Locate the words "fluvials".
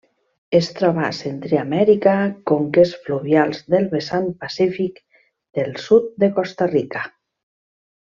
3.05-3.61